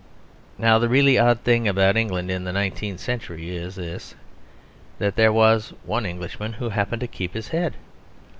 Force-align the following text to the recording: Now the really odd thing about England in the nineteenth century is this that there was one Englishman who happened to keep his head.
Now 0.57 0.79
the 0.79 0.89
really 0.89 1.19
odd 1.19 1.41
thing 1.41 1.67
about 1.67 1.95
England 1.95 2.31
in 2.31 2.43
the 2.43 2.51
nineteenth 2.51 2.99
century 2.99 3.51
is 3.51 3.75
this 3.75 4.15
that 4.97 5.15
there 5.15 5.31
was 5.31 5.73
one 5.85 6.07
Englishman 6.07 6.53
who 6.53 6.69
happened 6.69 7.01
to 7.01 7.07
keep 7.07 7.35
his 7.35 7.49
head. 7.49 7.75